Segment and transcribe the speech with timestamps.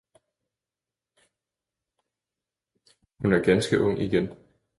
[3.19, 4.29] hun er ganske ung igen.